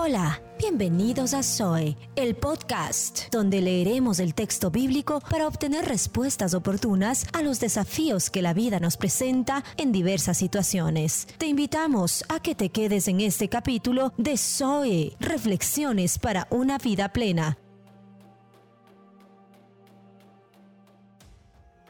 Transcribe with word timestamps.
Hola, 0.00 0.40
bienvenidos 0.60 1.34
a 1.34 1.42
Zoe, 1.42 1.96
el 2.14 2.36
podcast, 2.36 3.32
donde 3.32 3.60
leeremos 3.60 4.20
el 4.20 4.32
texto 4.32 4.70
bíblico 4.70 5.20
para 5.28 5.48
obtener 5.48 5.86
respuestas 5.86 6.54
oportunas 6.54 7.26
a 7.32 7.42
los 7.42 7.58
desafíos 7.58 8.30
que 8.30 8.40
la 8.40 8.54
vida 8.54 8.78
nos 8.78 8.96
presenta 8.96 9.64
en 9.76 9.90
diversas 9.90 10.36
situaciones. 10.36 11.26
Te 11.36 11.46
invitamos 11.46 12.24
a 12.28 12.38
que 12.40 12.54
te 12.54 12.68
quedes 12.68 13.08
en 13.08 13.20
este 13.20 13.48
capítulo 13.48 14.12
de 14.16 14.36
Zoe, 14.36 15.16
Reflexiones 15.18 16.20
para 16.20 16.46
una 16.50 16.78
vida 16.78 17.08
plena. 17.12 17.58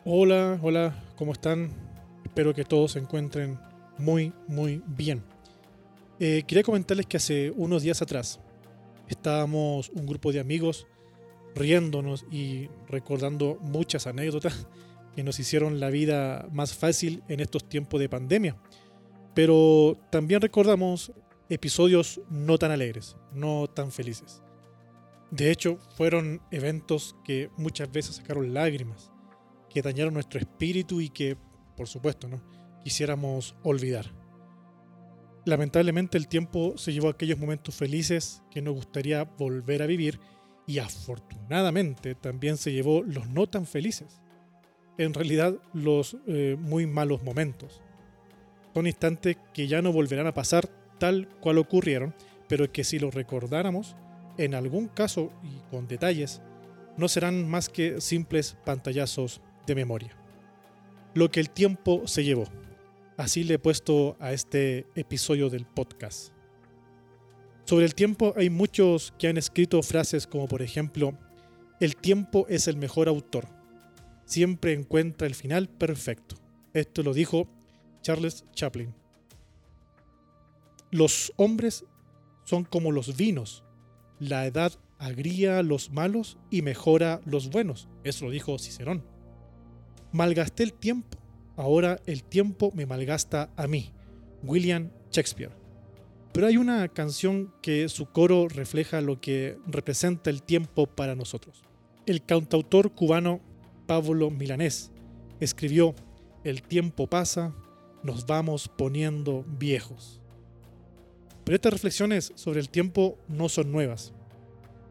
Hola, 0.07 0.59
hola, 0.63 0.95
¿cómo 1.15 1.33
están? 1.33 1.71
Espero 2.25 2.55
que 2.55 2.65
todos 2.65 2.93
se 2.93 3.01
encuentren 3.01 3.59
muy, 3.99 4.33
muy 4.47 4.83
bien. 4.87 5.23
Eh, 6.21 6.43
quería 6.47 6.65
comentarles 6.65 7.07
que 7.07 7.17
hace 7.17 7.53
unos 7.53 7.83
días 7.83 8.03
atrás 8.03 8.41
estábamos 9.09 9.89
un 9.91 10.05
grupo 10.05 10.33
de 10.33 10.41
amigos 10.41 10.87
riéndonos 11.55 12.27
y 12.31 12.69
recordando 12.89 13.59
muchas 13.61 14.07
anécdotas 14.07 14.67
que 15.15 15.23
nos 15.23 15.39
hicieron 15.39 15.81
la 15.81 15.91
vida 15.91 16.49
más 16.53 16.75
fácil 16.75 17.23
en 17.29 17.41
estos 17.41 17.69
tiempos 17.69 18.01
de 18.01 18.09
pandemia. 18.09 18.57
Pero 19.35 19.97
también 20.11 20.41
recordamos 20.41 21.13
episodios 21.49 22.21
no 22.29 22.59
tan 22.59 22.73
alegres, 22.73 23.17
no 23.33 23.69
tan 23.69 23.93
felices. 23.93 24.43
De 25.31 25.51
hecho, 25.51 25.79
fueron 25.97 26.41
eventos 26.51 27.15
que 27.25 27.51
muchas 27.57 27.93
veces 27.93 28.17
sacaron 28.17 28.55
lágrimas, 28.55 29.13
que 29.69 29.83
dañaron 29.83 30.15
nuestro 30.15 30.41
espíritu 30.41 31.01
y 31.01 31.11
que, 31.11 31.37
por 31.77 31.87
supuesto, 31.87 32.27
¿no? 32.29 32.43
quisiéramos 32.83 33.55
olvidar. 33.63 34.18
Lamentablemente 35.49 36.19
el 36.19 36.29
tiempo 36.29 36.77
se 36.77 36.93
llevó 36.93 37.09
aquellos 37.09 37.39
momentos 37.39 37.75
felices 37.75 38.43
que 38.51 38.61
nos 38.61 38.75
gustaría 38.75 39.25
volver 39.25 39.81
a 39.81 39.87
vivir 39.87 40.21
y 40.67 40.79
afortunadamente 40.79 42.15
también 42.15 42.59
se 42.59 42.71
llevó 42.71 43.03
los 43.03 43.31
no 43.31 43.47
tan 43.47 43.65
felices. 43.65 44.21
En 44.99 45.15
realidad 45.15 45.55
los 45.73 46.19
eh, 46.27 46.55
muy 46.61 46.87
malos 46.87 47.23
momentos. 47.23 47.81
Son 48.75 48.87
instantes 48.87 49.39
que 49.55 49.67
ya 49.67 49.81
no 49.81 49.91
volverán 49.91 50.27
a 50.27 50.35
pasar 50.35 50.69
tal 50.99 51.31
cual 51.41 51.57
ocurrieron, 51.57 52.15
pero 52.47 52.71
que 52.71 52.85
si 52.85 52.99
los 52.99 53.15
recordáramos, 53.15 53.97
en 54.37 54.55
algún 54.55 54.89
caso 54.89 55.33
y 55.43 55.63
con 55.71 55.89
detalles, 55.89 56.43
no 56.99 57.09
serán 57.09 57.49
más 57.49 57.71
que 57.71 58.03
simples 58.03 58.59
pantallazos 58.67 59.41
de 59.67 59.75
memoria. 59.75 60.15
Lo 61.15 61.31
que 61.31 61.41
el 61.41 61.49
tiempo 61.49 62.07
se 62.07 62.23
llevó. 62.23 62.45
Así 63.19 63.43
le 63.43 63.55
he 63.55 63.59
puesto 63.59 64.17
a 64.21 64.33
este 64.33 64.87
episodio 64.95 65.51
del 65.51 65.67
podcast. 65.67 66.33
Sobre 67.65 67.85
el 67.85 67.97
tiempo 67.97 68.33
hay 68.37 68.49
muchos 68.49 69.13
que 69.19 69.27
han 69.27 69.37
escrito 69.37 69.83
frases 69.83 70.29
como 70.29 70.47
por 70.47 70.63
ejemplo, 70.63 71.19
el 71.81 71.97
tiempo 71.97 72.47
es 72.49 72.69
el 72.69 72.77
mejor 72.77 73.09
autor. 73.09 73.49
Siempre 74.25 74.73
encuentra 74.73 75.27
el 75.27 75.35
final 75.35 75.69
perfecto. 75.69 76.37
Esto 76.73 77.03
lo 77.03 77.13
dijo 77.13 77.49
Charles 78.03 78.45
Chaplin. 78.53 78.95
Los 80.93 81.33
hombres 81.35 81.85
son 82.45 82.63
como 82.63 82.93
los 82.93 83.17
vinos. 83.17 83.65
La 84.21 84.47
edad 84.47 84.73
agría 84.97 85.65
los 85.65 85.91
malos 85.91 86.39
y 86.51 86.63
mejora 86.63 87.21
los 87.25 87.51
buenos. 87.51 87.89
Eso 88.05 88.27
lo 88.27 88.31
dijo 88.31 88.61
Cicerón. 88.61 89.03
Malgasté 90.13 90.63
el 90.63 90.73
tiempo 90.73 91.19
Ahora 91.59 92.01
el 92.07 92.23
tiempo 92.23 92.71
me 92.73 92.87
malgasta 92.87 93.51
a 93.57 93.67
mí, 93.67 93.91
William 94.45 94.93
Shakespeare. 95.11 95.51
Pero 96.33 96.47
hay 96.47 96.57
una 96.57 96.87
canción 96.87 97.53
que 97.63 97.89
su 97.89 98.07
coro 98.07 98.47
refleja 98.47 99.01
lo 99.01 99.21
que 99.21 99.59
representa 99.67 100.31
el 100.31 100.45
tiempo 100.45 100.87
para 100.87 101.17
nosotros. 101.17 101.65
El 102.07 102.25
cantautor 102.25 102.93
cubano 102.93 103.41
Pablo 103.89 104.31
Milanés 104.31 104.93
escribió, 105.41 105.97
El 106.45 106.63
tiempo 106.63 107.09
pasa, 107.09 107.53
nos 108.05 108.25
vamos 108.25 108.69
poniendo 108.69 109.45
viejos. 109.59 110.21
Pero 111.43 111.57
estas 111.57 111.73
reflexiones 111.73 112.31
sobre 112.37 112.61
el 112.61 112.71
tiempo 112.71 113.19
no 113.27 113.49
son 113.49 113.73
nuevas. 113.73 114.13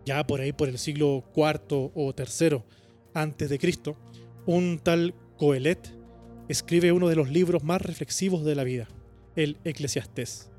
Ya 0.06 0.22
por 0.28 0.42
ahí 0.42 0.52
por 0.52 0.68
el 0.68 0.80
siglo 0.80 1.24
IV 1.34 1.92
o 1.96 2.14
III 2.14 2.62
antes 3.14 3.50
de 3.50 3.58
Cristo, 3.58 3.96
un 4.46 4.82
tal 4.84 5.16
Coelet 5.38 5.97
escribe 6.48 6.92
uno 6.92 7.08
de 7.08 7.16
los 7.16 7.30
libros 7.30 7.64
más 7.64 7.82
reflexivos 7.82 8.44
de 8.44 8.56
la 8.56 8.64
vida, 8.64 8.88
el 9.36 9.58
Eclesiastés. 9.64 10.50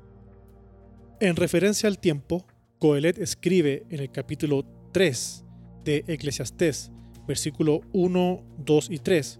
En 1.19 1.35
referencia 1.35 1.87
al 1.87 1.99
tiempo, 1.99 2.45
Coelet 2.79 3.17
escribe 3.17 3.83
en 3.89 3.99
el 3.99 4.11
capítulo 4.11 4.65
3 4.93 5.45
de 5.83 6.03
Eclesiastés, 6.07 6.91
versículo 7.27 7.81
1, 7.93 8.43
2 8.57 8.89
y 8.89 8.99
3, 8.99 9.39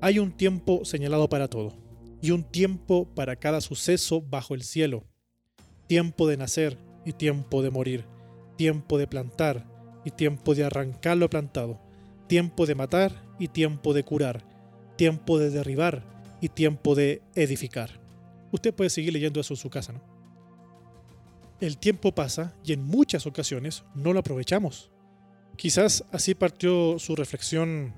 hay 0.00 0.18
un 0.18 0.32
tiempo 0.32 0.84
señalado 0.84 1.28
para 1.28 1.48
todo, 1.48 1.74
y 2.20 2.30
un 2.30 2.44
tiempo 2.44 3.06
para 3.14 3.36
cada 3.36 3.60
suceso 3.60 4.22
bajo 4.22 4.54
el 4.54 4.62
cielo, 4.62 5.04
tiempo 5.86 6.26
de 6.26 6.36
nacer 6.36 6.78
y 7.04 7.12
tiempo 7.12 7.62
de 7.62 7.70
morir, 7.70 8.06
tiempo 8.56 8.98
de 8.98 9.06
plantar 9.06 9.66
y 10.04 10.10
tiempo 10.10 10.54
de 10.54 10.64
arrancar 10.64 11.16
lo 11.16 11.28
plantado, 11.28 11.80
tiempo 12.26 12.66
de 12.66 12.74
matar 12.74 13.12
y 13.38 13.48
tiempo 13.48 13.92
de 13.94 14.02
curar, 14.02 14.55
tiempo 14.96 15.38
de 15.38 15.50
derribar 15.50 16.02
y 16.40 16.48
tiempo 16.48 16.94
de 16.94 17.22
edificar. 17.34 17.90
Usted 18.52 18.74
puede 18.74 18.90
seguir 18.90 19.12
leyendo 19.12 19.40
eso 19.40 19.54
en 19.54 19.58
su 19.58 19.70
casa, 19.70 19.92
¿no? 19.92 20.00
El 21.60 21.78
tiempo 21.78 22.14
pasa 22.14 22.54
y 22.64 22.74
en 22.74 22.82
muchas 22.82 23.26
ocasiones 23.26 23.84
no 23.94 24.12
lo 24.12 24.20
aprovechamos. 24.20 24.90
Quizás 25.56 26.04
así 26.12 26.34
partió 26.34 26.98
su 26.98 27.16
reflexión 27.16 27.94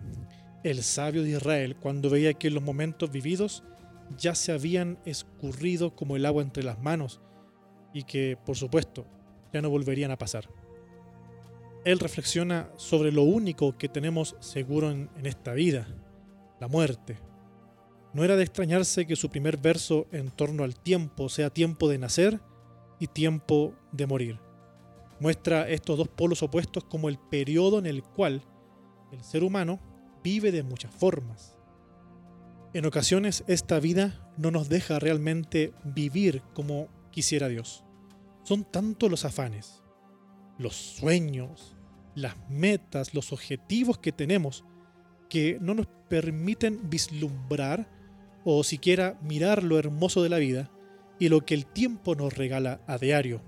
el 0.62 0.82
sabio 0.82 1.22
de 1.22 1.31
Israel 1.31 1.76
cuando 1.76 2.10
veía 2.10 2.34
que 2.34 2.50
los 2.50 2.62
momentos 2.62 3.10
vividos 3.10 3.64
ya 4.16 4.34
se 4.34 4.53
habían 4.53 4.98
escurrido 5.04 5.94
como 5.94 6.16
el 6.16 6.26
agua 6.26 6.42
entre 6.42 6.62
las 6.62 6.81
manos 6.81 7.20
y 7.92 8.04
que, 8.04 8.38
por 8.44 8.56
supuesto, 8.56 9.06
ya 9.53 9.60
no 9.60 9.70
volverían 9.70 10.12
a 10.12 10.19
pasar. 10.19 10.48
Él 11.84 11.98
reflexiona 11.98 12.70
sobre 12.76 13.12
lo 13.12 13.22
único 13.22 13.76
que 13.76 13.88
tenemos 13.88 14.37
seguro 14.41 14.91
en, 14.91 15.10
en 15.16 15.26
esta 15.26 15.53
vida, 15.53 15.88
la 16.60 16.69
muerte. 16.69 17.19
No 18.12 18.24
era 18.24 18.36
de 18.36 18.42
extrañarse 18.42 19.06
que 19.06 19.16
su 19.16 19.30
primer 19.30 19.58
verso 19.58 20.06
en 20.12 20.30
torno 20.30 20.64
al 20.64 20.74
tiempo 20.74 21.28
sea 21.28 21.50
tiempo 21.50 21.88
de 21.88 21.98
nacer 21.98 22.41
y 22.98 23.06
tiempo 23.06 23.74
de 23.92 24.06
morir. 24.06 24.41
Muestra 25.20 25.69
estos 25.69 25.98
dos 25.98 26.08
polos 26.08 26.42
opuestos 26.42 26.84
como 26.84 27.08
el 27.08 27.19
periodo 27.19 27.78
en 27.78 27.86
el 27.86 28.02
cual 28.02 28.42
el 29.12 29.22
ser 29.22 29.44
humano 29.44 29.80
vive 30.22 30.52
de 30.52 30.62
muchas 30.62 30.92
formas. 30.94 31.56
En 32.75 32.86
ocasiones 32.86 33.44
esta 33.46 33.80
vida 33.80 34.30
no 34.36 34.50
nos 34.50 34.69
deja 34.69 34.98
realmente 34.98 35.72
vivir 35.84 36.42
como 36.54 36.88
quisiera 37.10 37.48
Dios. 37.48 37.84
Son 38.42 38.64
tantos 38.64 39.10
los 39.10 39.25
afanes, 39.25 39.82
los 40.58 40.75
sueños, 40.75 41.76
las 42.14 42.36
metas, 42.48 43.14
los 43.14 43.32
objetivos 43.32 43.98
que 43.98 44.12
tenemos 44.12 44.64
que 45.28 45.58
no 45.60 45.74
nos 45.74 45.86
permiten 46.08 46.88
vislumbrar 46.90 47.88
o 48.44 48.64
siquiera 48.64 49.18
mirar 49.22 49.62
lo 49.62 49.78
hermoso 49.78 50.22
de 50.22 50.28
la 50.28 50.38
vida 50.38 50.70
y 51.18 51.28
lo 51.28 51.44
que 51.44 51.54
el 51.54 51.66
tiempo 51.66 52.14
nos 52.14 52.36
regala 52.36 52.80
a 52.86 52.98
diario. 52.98 53.42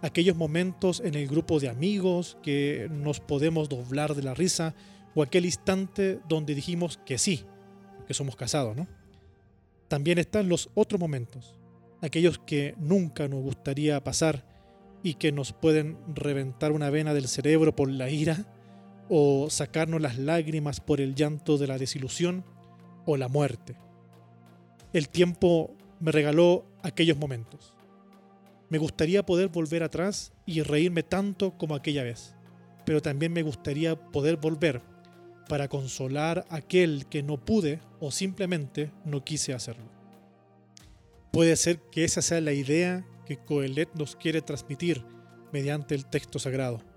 Aquellos 0.00 0.36
momentos 0.36 1.00
en 1.00 1.14
el 1.14 1.28
grupo 1.28 1.60
de 1.60 1.68
amigos 1.68 2.38
que 2.42 2.88
nos 2.90 3.20
podemos 3.20 3.68
doblar 3.68 4.14
de 4.14 4.22
la 4.22 4.34
risa 4.34 4.74
o 5.14 5.22
aquel 5.22 5.44
instante 5.44 6.20
donde 6.28 6.54
dijimos 6.54 6.98
que 7.04 7.18
sí, 7.18 7.44
que 8.06 8.14
somos 8.14 8.36
casados, 8.36 8.76
¿no? 8.76 8.88
También 9.88 10.18
están 10.18 10.48
los 10.48 10.70
otros 10.74 10.98
momentos, 10.98 11.54
aquellos 12.00 12.38
que 12.38 12.74
nunca 12.78 13.28
nos 13.28 13.42
gustaría 13.42 14.02
pasar 14.02 14.44
y 15.02 15.14
que 15.14 15.32
nos 15.32 15.52
pueden 15.52 15.98
reventar 16.14 16.72
una 16.72 16.90
vena 16.90 17.12
del 17.12 17.28
cerebro 17.28 17.76
por 17.76 17.90
la 17.90 18.08
ira 18.08 18.46
o 19.08 19.48
sacarnos 19.50 20.00
las 20.00 20.18
lágrimas 20.18 20.80
por 20.80 21.00
el 21.00 21.14
llanto 21.14 21.58
de 21.58 21.66
la 21.66 21.78
desilusión 21.78 22.44
o 23.04 23.16
la 23.16 23.28
muerte. 23.28 23.76
El 24.92 25.08
tiempo 25.08 25.74
me 26.00 26.12
regaló 26.12 26.64
aquellos 26.82 27.16
momentos. 27.16 27.74
Me 28.68 28.78
gustaría 28.78 29.24
poder 29.24 29.48
volver 29.48 29.82
atrás 29.82 30.32
y 30.46 30.62
reírme 30.62 31.02
tanto 31.02 31.56
como 31.58 31.74
aquella 31.74 32.02
vez, 32.02 32.34
pero 32.84 33.02
también 33.02 33.32
me 33.32 33.42
gustaría 33.42 33.96
poder 33.96 34.36
volver 34.36 34.82
para 35.48 35.68
consolar 35.68 36.46
a 36.48 36.56
aquel 36.56 37.06
que 37.06 37.22
no 37.22 37.36
pude 37.44 37.80
o 38.00 38.10
simplemente 38.10 38.90
no 39.04 39.24
quise 39.24 39.52
hacerlo. 39.52 39.90
Puede 41.32 41.56
ser 41.56 41.80
que 41.90 42.04
esa 42.04 42.22
sea 42.22 42.40
la 42.40 42.52
idea 42.52 43.06
que 43.26 43.36
Coelet 43.36 43.94
nos 43.94 44.16
quiere 44.16 44.42
transmitir 44.42 45.04
mediante 45.52 45.94
el 45.94 46.06
texto 46.06 46.38
sagrado 46.38 46.91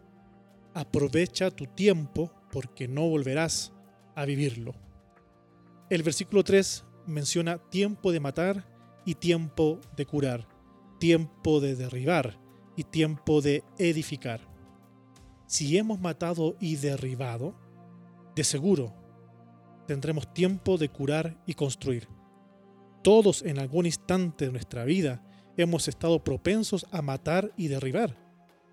aprovecha 0.76 1.50
tu 1.50 1.66
tiempo 1.66 2.32
porque 2.52 2.88
no 2.88 3.10
volverás 3.10 3.74
a 4.14 4.26
vivirlo. 4.26 4.76
El 5.90 6.04
versículo 6.04 6.44
3 6.44 6.86
menciona 7.08 7.58
tiempo 7.58 8.12
de 8.12 8.20
matar 8.20 8.68
y 9.06 9.16
tiempo 9.16 9.80
de 9.96 10.06
curar, 10.06 10.48
tiempo 11.00 11.62
de 11.62 11.76
derribar 11.76 12.38
y 12.76 12.84
tiempo 12.84 13.42
de 13.42 13.64
edificar. 13.78 14.42
Si 15.48 15.78
hemos 15.78 16.00
matado 16.00 16.58
y 16.60 16.76
derribado, 16.76 17.56
de 18.36 18.44
seguro 18.44 18.94
tendremos 19.88 20.34
tiempo 20.34 20.78
de 20.78 20.90
curar 20.90 21.42
y 21.46 21.54
construir. 21.54 22.08
Todos 23.04 23.44
en 23.44 23.60
algún 23.60 23.86
instante 23.86 24.46
de 24.46 24.52
nuestra 24.52 24.84
vida 24.84 25.24
hemos 25.58 25.88
estado 25.88 26.24
propensos 26.24 26.86
a 26.92 27.02
matar 27.02 27.54
y 27.56 27.68
derribar. 27.68 28.25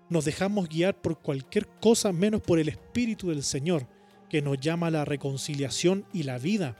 Nos 0.09 0.25
dejamos 0.25 0.69
guiar 0.69 1.01
por 1.01 1.19
cualquier 1.19 1.67
cosa 1.79 2.11
menos 2.11 2.41
por 2.41 2.59
el 2.59 2.69
Espíritu 2.69 3.29
del 3.29 3.43
Señor, 3.43 3.87
que 4.29 4.41
nos 4.41 4.59
llama 4.59 4.87
a 4.87 4.91
la 4.91 5.05
reconciliación 5.05 6.05
y 6.13 6.23
la 6.23 6.37
vida. 6.37 6.77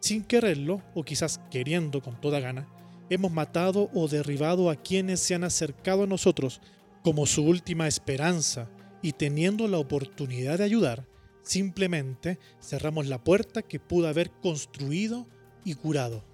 Sin 0.00 0.22
quererlo, 0.22 0.82
o 0.94 1.02
quizás 1.02 1.40
queriendo 1.50 2.00
con 2.00 2.20
toda 2.20 2.40
gana, 2.40 2.68
hemos 3.10 3.32
matado 3.32 3.90
o 3.94 4.08
derribado 4.08 4.70
a 4.70 4.76
quienes 4.76 5.20
se 5.20 5.34
han 5.34 5.44
acercado 5.44 6.04
a 6.04 6.06
nosotros 6.06 6.60
como 7.02 7.26
su 7.26 7.44
última 7.44 7.88
esperanza 7.88 8.68
y 9.02 9.12
teniendo 9.12 9.66
la 9.68 9.78
oportunidad 9.78 10.58
de 10.58 10.64
ayudar, 10.64 11.06
simplemente 11.42 12.38
cerramos 12.60 13.06
la 13.06 13.22
puerta 13.22 13.62
que 13.62 13.80
pudo 13.80 14.08
haber 14.08 14.30
construido 14.30 15.26
y 15.64 15.74
curado. 15.74 16.24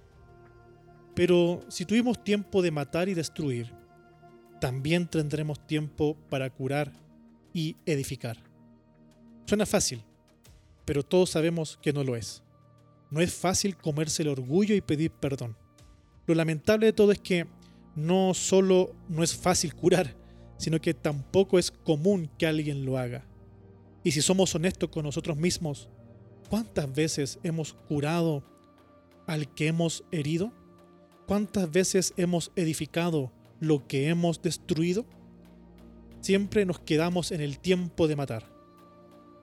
Pero 1.15 1.65
si 1.69 1.85
tuvimos 1.85 2.25
tiempo 2.25 2.63
de 2.63 2.73
matar 2.73 3.09
y 3.09 3.15
destruir, 3.15 3.73
también 4.65 5.07
tendremos 5.07 5.67
tiempo 5.67 6.17
para 6.31 6.49
curar 6.49 6.91
y 7.53 7.77
edificar. 7.85 8.39
Suena 9.45 9.67
fácil, 9.67 10.03
pero 10.87 11.03
todos 11.03 11.29
sabemos 11.29 11.79
que 11.83 11.93
no 11.93 12.03
lo 12.03 12.17
es. 12.17 12.43
No 13.11 13.21
es 13.21 13.35
fácil 13.35 13.77
comerse 13.77 14.23
el 14.23 14.31
orgullo 14.31 14.75
y 14.75 14.81
pedir 14.81 15.11
perdón. 15.11 15.55
Lo 16.27 16.35
lamentable 16.35 16.87
de 16.87 16.93
todo 16.95 17.13
es 17.13 17.19
que 17.19 17.47
no 17.95 18.33
solo 18.33 18.95
no 19.07 19.23
es 19.23 19.37
fácil 19.37 19.75
curar, 19.75 20.17
sino 20.57 20.81
que 20.81 20.95
tampoco 20.95 21.59
es 21.59 21.71
común 21.71 22.31
que 22.39 22.47
alguien 22.47 22.87
lo 22.87 22.97
haga. 22.97 23.23
Y 24.03 24.13
si 24.13 24.23
somos 24.23 24.55
honestos 24.55 24.89
con 24.89 25.05
nosotros 25.05 25.37
mismos, 25.37 25.91
¿cuántas 26.49 26.91
veces 26.91 27.39
hemos 27.43 27.75
curado 27.75 28.43
al 29.27 29.53
que 29.53 29.67
hemos 29.67 30.05
herido? 30.11 30.55
¿Cuántas 31.27 31.71
veces 31.71 32.15
hemos 32.17 32.51
edificado 32.57 33.31
lo 33.61 33.87
que 33.87 34.09
hemos 34.09 34.43
destruido? 34.43 35.05
Siempre 36.21 36.65
nos 36.65 36.81
quedamos 36.81 37.33
en 37.33 37.41
el 37.41 37.59
tiempo 37.59 38.09
de 38.09 38.17
matar, 38.17 38.51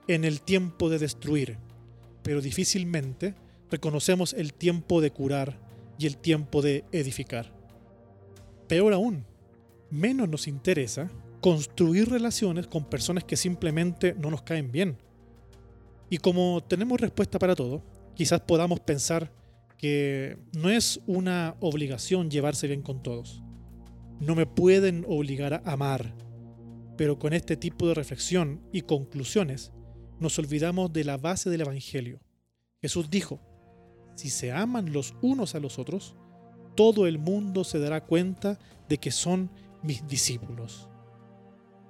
en 0.08 0.24
el 0.24 0.40
tiempo 0.40 0.88
de 0.88 0.98
destruir, 0.98 1.58
pero 2.22 2.40
difícilmente 2.40 3.34
reconocemos 3.70 4.32
el 4.32 4.52
tiempo 4.52 5.00
de 5.00 5.12
curar 5.12 5.58
y 5.98 6.06
el 6.06 6.16
tiempo 6.16 6.62
de 6.62 6.84
edificar. 6.92 7.52
Peor 8.68 8.92
aún, 8.92 9.24
menos 9.90 10.28
nos 10.28 10.48
interesa 10.48 11.10
construir 11.40 12.08
relaciones 12.08 12.66
con 12.66 12.84
personas 12.84 13.24
que 13.24 13.36
simplemente 13.36 14.14
no 14.14 14.30
nos 14.30 14.42
caen 14.42 14.72
bien. 14.72 14.96
Y 16.08 16.18
como 16.18 16.62
tenemos 16.62 17.00
respuesta 17.00 17.38
para 17.38 17.54
todo, 17.54 17.82
quizás 18.14 18.40
podamos 18.40 18.80
pensar 18.80 19.32
que 19.76 20.38
no 20.52 20.70
es 20.70 21.00
una 21.06 21.56
obligación 21.60 22.30
llevarse 22.30 22.68
bien 22.68 22.82
con 22.82 23.02
todos. 23.02 23.42
No 24.22 24.36
me 24.36 24.46
pueden 24.46 25.04
obligar 25.08 25.52
a 25.52 25.72
amar. 25.72 26.14
Pero 26.96 27.18
con 27.18 27.32
este 27.32 27.56
tipo 27.56 27.88
de 27.88 27.94
reflexión 27.94 28.62
y 28.72 28.82
conclusiones 28.82 29.72
nos 30.20 30.38
olvidamos 30.38 30.92
de 30.92 31.02
la 31.02 31.16
base 31.16 31.50
del 31.50 31.62
Evangelio. 31.62 32.20
Jesús 32.80 33.10
dijo, 33.10 33.40
si 34.14 34.30
se 34.30 34.52
aman 34.52 34.92
los 34.92 35.16
unos 35.22 35.56
a 35.56 35.58
los 35.58 35.80
otros, 35.80 36.14
todo 36.76 37.08
el 37.08 37.18
mundo 37.18 37.64
se 37.64 37.80
dará 37.80 38.04
cuenta 38.04 38.60
de 38.88 38.98
que 38.98 39.10
son 39.10 39.50
mis 39.82 40.06
discípulos. 40.06 40.88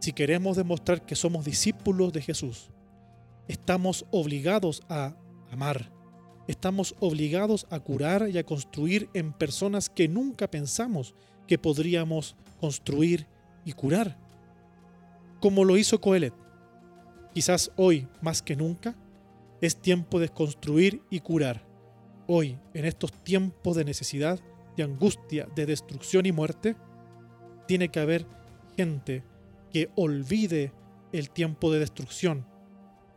Si 0.00 0.14
queremos 0.14 0.56
demostrar 0.56 1.05
que 1.05 1.17
somos 1.17 1.44
discípulos 1.44 2.14
de 2.14 2.23
Jesús, 2.23 2.70
estamos 3.46 4.06
obligados 4.11 4.81
a 4.88 5.14
amar 5.50 5.93
estamos 6.46 6.94
obligados 7.00 7.67
a 7.70 7.81
curar 7.81 8.29
y 8.29 8.38
a 8.38 8.44
construir 8.44 9.08
en 9.14 9.32
personas 9.32 9.88
que 9.88 10.08
nunca 10.08 10.50
pensamos 10.50 11.14
que 11.47 11.59
podríamos 11.59 12.37
construir 12.61 13.27
y 13.65 13.73
curar. 13.73 14.17
Como 15.41 15.65
lo 15.65 15.77
hizo 15.77 16.00
Coelet. 16.00 16.35
Quizás 17.35 17.73
hoy, 17.77 18.09
más 18.21 18.43
que 18.43 18.56
nunca, 18.56 18.94
es 19.61 19.77
tiempo 19.77 20.21
de 20.21 20.29
construir 20.29 21.03
y 21.11 21.21
curar. 21.21 21.65
Hoy, 22.27 22.59
en 22.75 22.85
estos 22.85 23.12
tiempos 23.12 23.77
de 23.77 23.85
necesidad, 23.85 24.41
de 24.77 24.83
angustia, 24.83 25.49
de 25.55 25.67
destrucción 25.67 26.27
y 26.27 26.33
muerte, 26.33 26.77
tiene 27.67 27.89
que 27.89 28.00
haber 28.00 28.27
gente 28.77 29.25
que 29.73 29.91
olvide 29.94 30.73
el 31.12 31.31
tiempo 31.31 31.73
de 31.73 31.79
destrucción, 31.79 32.47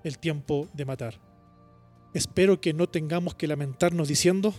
el 0.03 0.17
tiempo 0.17 0.67
de 0.73 0.85
matar. 0.85 1.19
Espero 2.13 2.61
que 2.61 2.73
no 2.73 2.87
tengamos 2.87 3.35
que 3.35 3.47
lamentarnos 3.47 4.07
diciendo 4.07 4.53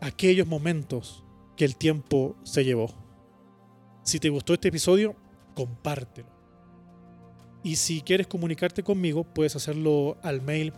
aquellos 0.00 0.46
momentos 0.46 1.21
que 1.56 1.64
el 1.64 1.76
tiempo 1.76 2.34
se 2.42 2.64
llevó. 2.64 2.92
Si 4.02 4.18
te 4.18 4.30
gustó 4.30 4.54
este 4.54 4.66
episodio, 4.68 5.14
compártelo. 5.54 6.28
Y 7.62 7.76
si 7.76 8.00
quieres 8.00 8.26
comunicarte 8.26 8.82
conmigo, 8.82 9.22
puedes 9.24 9.54
hacerlo 9.54 10.16
al 10.22 10.42
mail 10.42 10.72